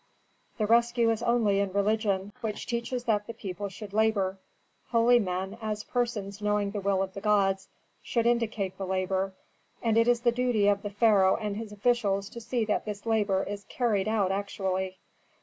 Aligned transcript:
The 0.57 0.65
rescue 0.65 1.11
is 1.11 1.21
only 1.21 1.59
in 1.59 1.73
religion, 1.73 2.33
which 2.41 2.65
teaches 2.65 3.03
that 3.03 3.27
the 3.27 3.35
people 3.35 3.69
should 3.69 3.93
labor. 3.93 4.39
Holy 4.87 5.19
men, 5.19 5.59
as 5.61 5.83
persons 5.83 6.41
knowing 6.41 6.71
the 6.71 6.79
will 6.81 7.03
of 7.03 7.13
the 7.13 7.21
gods, 7.21 7.67
should 8.01 8.25
indicate 8.25 8.79
the 8.79 8.87
labor, 8.87 9.33
and 9.79 9.99
it 9.99 10.07
is 10.07 10.21
the 10.21 10.31
duty 10.31 10.67
of 10.67 10.81
the 10.81 10.89
pharaoh 10.89 11.35
and 11.35 11.55
his 11.55 11.71
officials 11.71 12.29
to 12.29 12.41
see 12.41 12.65
that 12.65 12.85
this 12.85 13.05
labor 13.05 13.43
is 13.43 13.63
carried 13.65 14.07
out 14.07 14.31
actually. 14.31 14.97